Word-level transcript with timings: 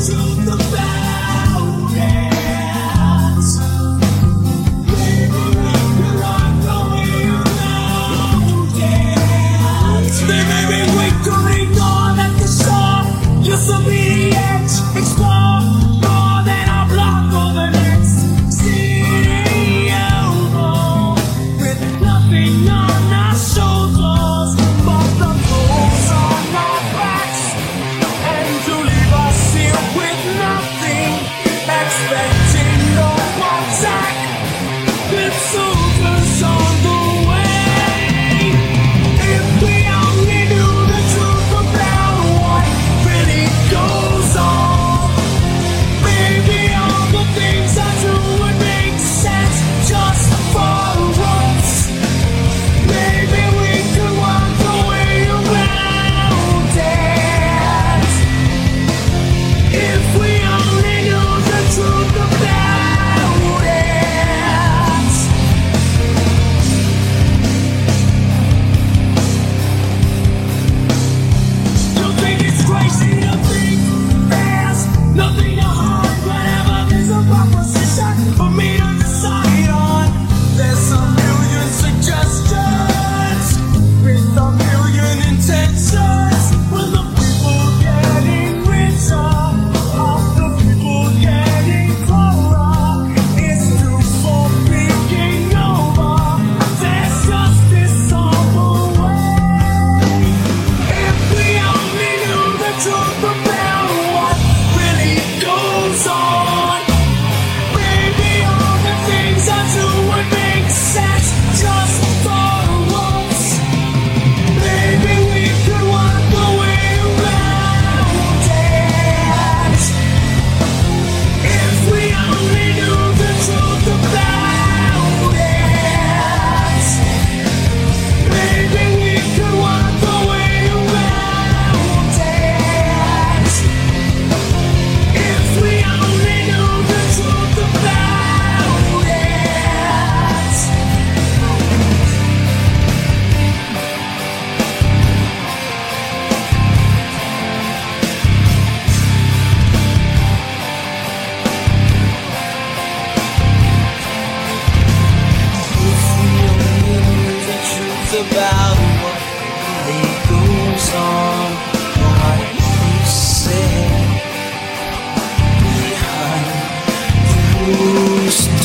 It's 0.00 0.37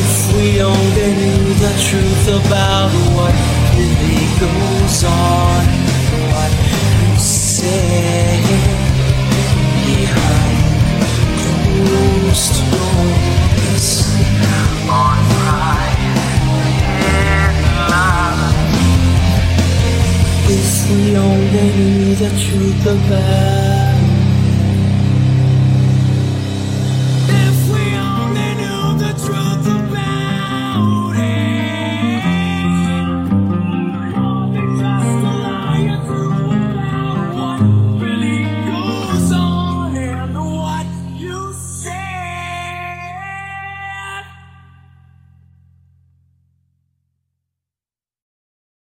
If 0.00 0.12
we 0.34 0.46
only 0.62 1.08
knew 1.20 1.44
the 1.64 1.72
truth 1.86 2.26
about 2.40 2.90
what 3.14 3.34
really 3.76 4.26
goes 4.40 4.98
on, 5.04 5.64
what 6.32 6.52
you 6.70 7.18
say 7.18 8.40
behind 9.84 10.64
closed 11.42 12.63
only 21.24 21.66
knew 21.76 22.14
the 22.14 22.28
truth 22.44 22.86
about 22.86 23.83